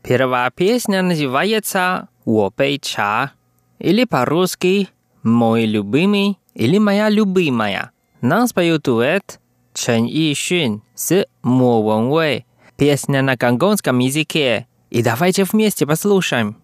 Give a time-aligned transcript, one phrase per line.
[0.03, 3.29] Первая песня называется «Wo Bei Cha».
[3.79, 4.89] или по-русски
[5.23, 7.91] «Мой любимый» или «Моя любимая».
[8.21, 9.41] Нас поют дуэт
[9.75, 12.47] Чен И Шин с Му Вон Вэй.
[12.79, 14.67] Песня на конгонском языке.
[14.91, 16.57] И давайте вместе послушаем.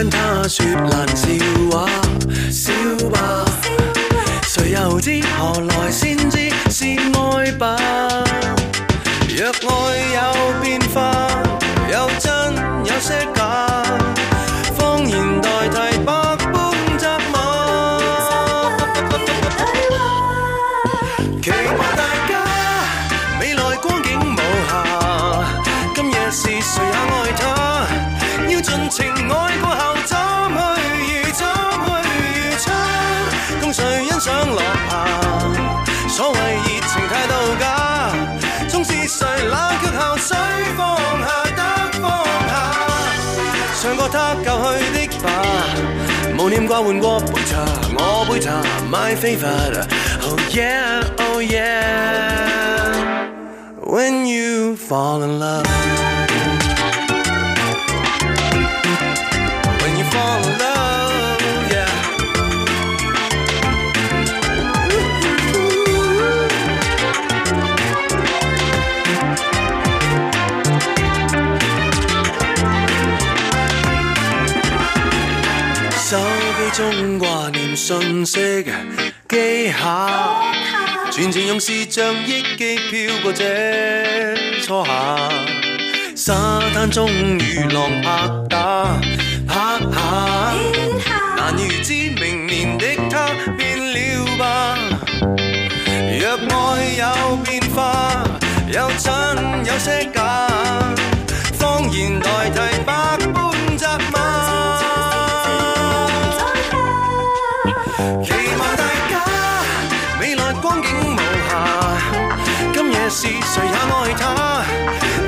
[0.00, 1.49] 跟他说烂事
[44.39, 45.27] 唱过他旧去的吧。
[46.37, 47.53] 无念挂换过杯茶，
[47.97, 53.27] 我杯茶，my favorite。Oh yeah, oh yeah.
[53.81, 55.65] When you fall in love.
[76.72, 78.38] 中挂念信息，
[79.28, 80.52] 记下。
[81.10, 85.16] 全程用视像忆记，飘过这初夏。
[86.14, 89.00] 沙滩中与浪拍打，
[89.48, 89.80] 拍
[91.00, 91.34] 下。
[91.36, 91.92] 难预知
[92.22, 93.26] 明年的他
[93.58, 94.78] 变了吧。
[96.20, 98.12] 若爱有变化，
[98.72, 99.10] 有真
[99.66, 100.46] 有些假，
[101.58, 102.89] 谎言代替。
[110.60, 111.18] 光景无
[111.48, 111.98] 瑕。
[112.74, 114.64] 今夜是谁也爱他？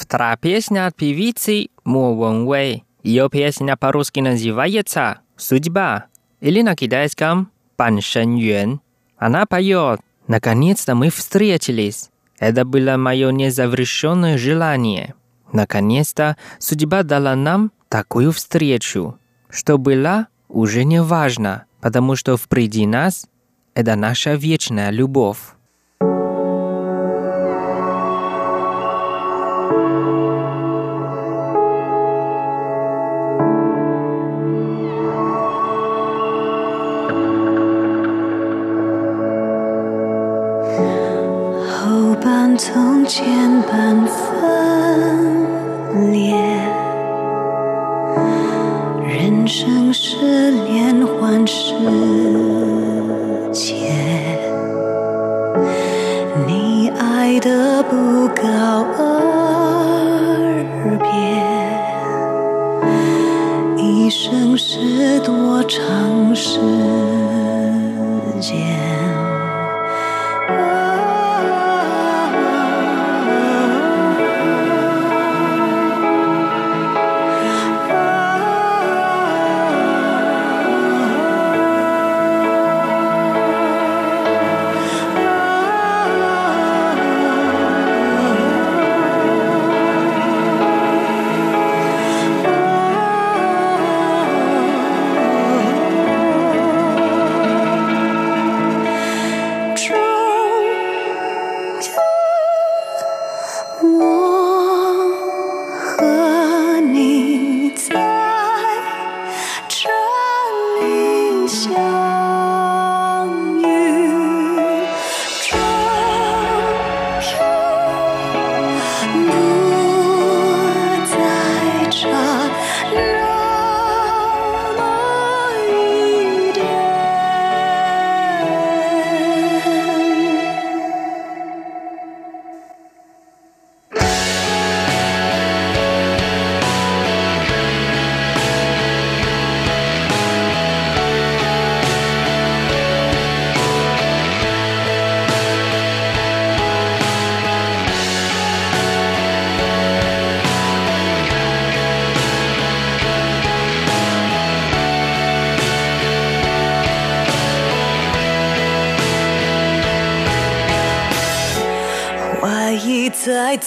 [0.06, 2.84] Вторая песня от певицы Мо Вон Уэй.
[3.02, 6.04] Ее песня по-русски называется «Судьба»
[6.40, 8.80] или на китайском «Пан Шэн Юэн».
[9.18, 9.98] Она поет
[10.28, 12.10] «Наконец-то мы встретились».
[12.38, 15.14] Это было мое незавершенное желание.
[15.52, 19.18] Наконец-то судьба дала нам такую встречу.
[19.50, 23.26] Что была, уже не важно, потому что впереди нас–
[23.74, 25.38] это наша вечная любовь.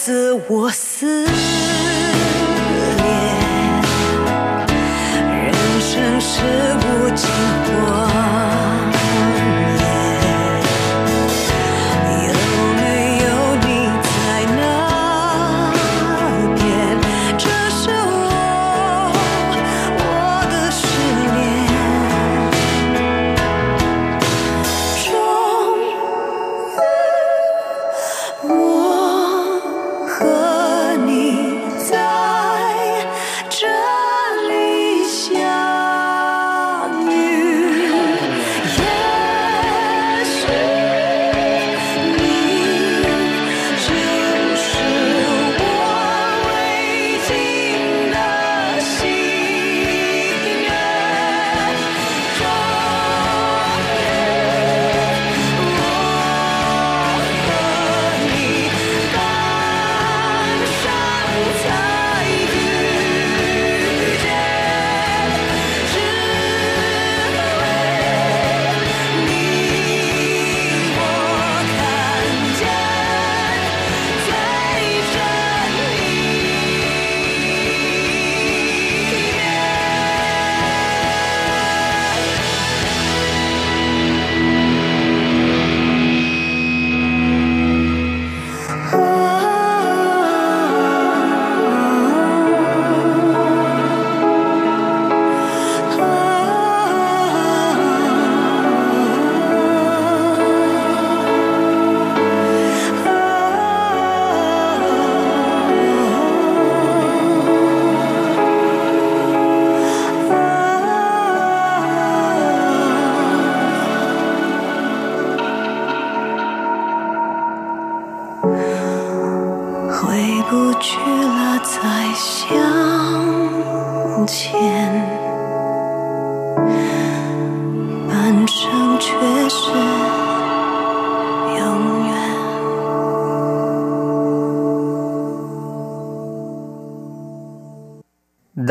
[0.02, 1.19] 自我思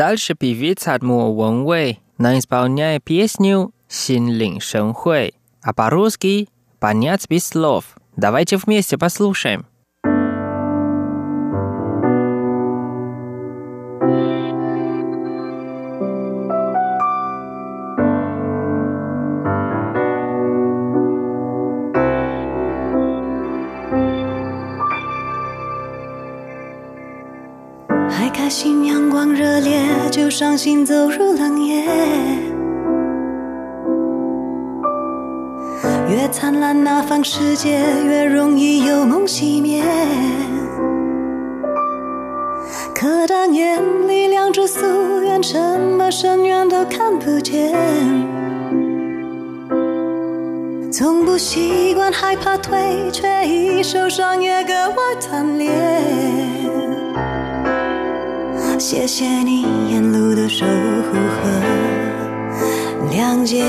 [0.00, 7.46] Дальше певец Атмо Вонвэй, но исполняя песню «Син Лин Шэн Хуэй», а по-русски «Понять без
[7.48, 7.98] слов».
[8.16, 9.66] Давайте вместе послушаем.
[29.52, 29.80] 热烈
[30.12, 31.82] 就伤心，走入冷夜。
[36.08, 39.82] 越灿烂那方世界，越容易有梦熄灭。
[42.94, 45.58] 可当眼里亮着夙愿，什
[45.98, 47.72] 么深渊都看不见。
[50.92, 56.59] 从不习惯害怕退却，一受伤也格外贪恋。
[58.80, 59.60] 谢谢你
[59.92, 62.64] 沿路的守护和
[63.10, 63.62] 谅解，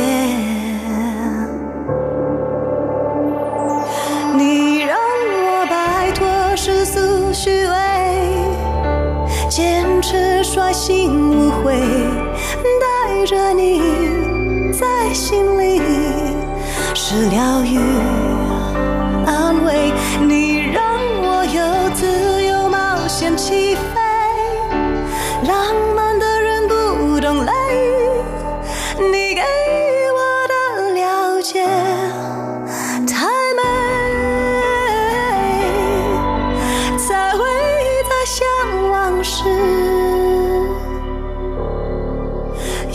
[4.38, 4.98] 你让
[5.44, 7.74] 我摆脱世俗虚伪，
[9.50, 11.74] 坚持率性无悔，
[12.80, 13.82] 带着你
[14.72, 15.82] 在心里
[16.94, 17.91] 是疗愈。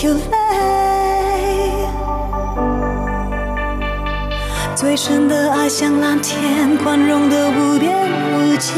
[0.04, 1.88] 有泪，
[4.74, 7.96] 最深的爱像蓝天，宽容的无边
[8.34, 8.72] 无界。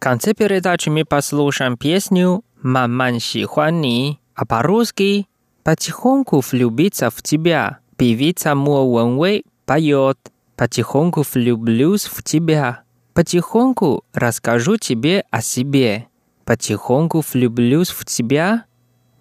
[0.03, 5.29] конце передачи мы послушаем песню «Маман Сихуани», а по-русски
[5.63, 7.79] «Потихоньку влюбиться в тебя».
[7.97, 10.19] Певица Мо Уэнвэй поет
[10.57, 12.83] «Потихоньку влюблюсь в тебя».
[13.15, 16.09] Потихоньку расскажу тебе о себе.
[16.47, 18.65] Потихоньку влюблюсь в тебя.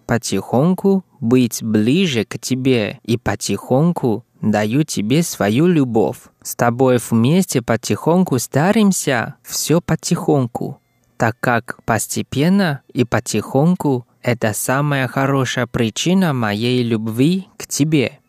[0.08, 6.19] Потихоньку быть ближе к тебе и потихоньку даю тебе свою любовь.
[6.43, 10.79] С тобой вместе потихоньку старимся, все потихоньку.
[11.17, 18.19] Так как постепенно и потихоньку это самая хорошая причина моей любви к тебе.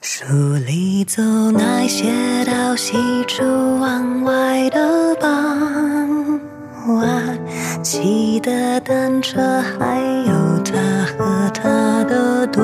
[0.00, 0.26] 书
[0.66, 2.04] 里总爱写
[2.44, 2.92] 到西
[3.26, 3.42] 出
[3.78, 6.38] 望外的傍
[6.88, 7.38] 晚，
[7.82, 12.62] 骑的单车，还有他和她的对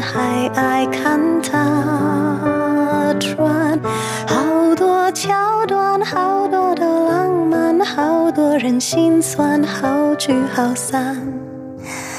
[0.00, 3.78] 还爱看他穿。
[4.26, 5.32] 好多桥
[5.66, 11.16] 段，好多的浪漫，好多人心酸，好聚好散，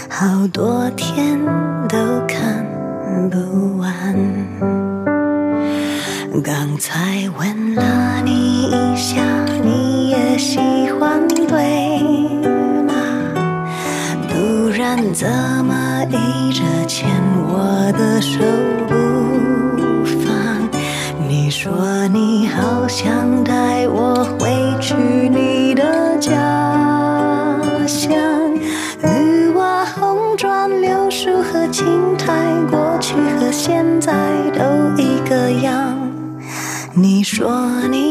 [0.10, 1.38] 好多天
[1.88, 2.66] 都看
[3.30, 3.94] 不完。
[6.44, 7.00] 刚才
[7.40, 9.22] 吻了你一下，
[9.64, 10.60] 你也喜
[11.00, 11.97] 欢对？
[15.14, 15.28] 怎
[15.66, 17.08] 么依着牵
[17.50, 18.40] 我的手
[18.88, 20.70] 不放？
[21.30, 24.50] 你说你好想带我回
[24.82, 26.30] 去你的家
[27.86, 28.12] 乡，
[29.04, 32.34] 绿瓦红砖、柳树和青苔，
[32.70, 34.14] 过去和现在
[34.58, 34.64] 都
[35.02, 35.98] 一个样。
[36.96, 38.07] 你说你。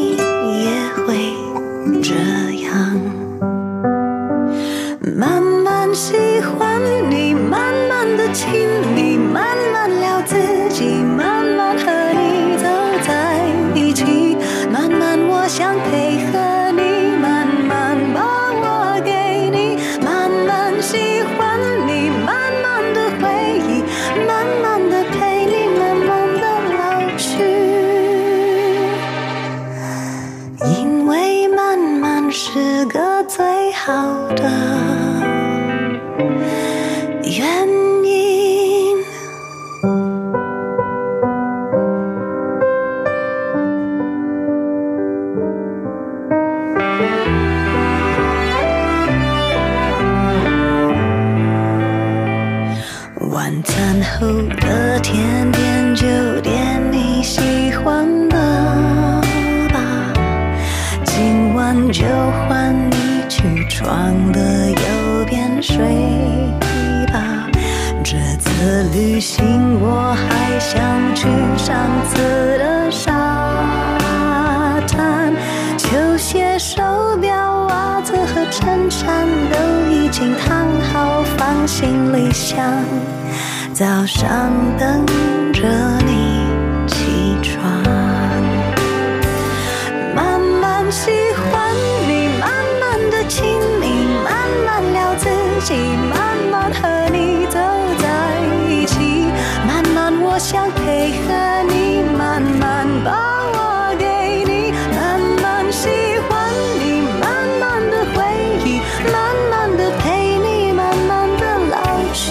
[72.58, 73.12] 的沙
[74.86, 75.32] 滩，
[75.78, 76.82] 球鞋、手
[77.20, 82.58] 表、袜子和衬衫都已经烫好，放行李箱。
[83.74, 84.30] 早上
[84.78, 85.04] 等
[85.52, 86.05] 着。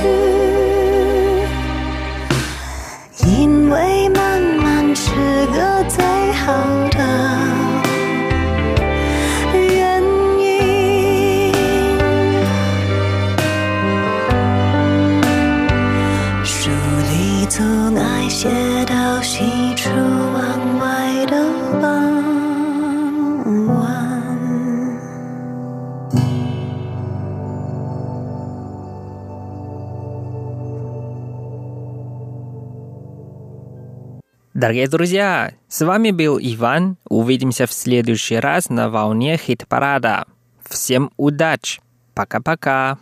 [0.06, 0.35] to
[34.66, 36.98] Дорогие друзья, с вами был Иван.
[37.08, 40.26] Увидимся в следующий раз на волне хит-парада.
[40.68, 41.82] Всем удачи!
[42.16, 42.98] Пока-пока!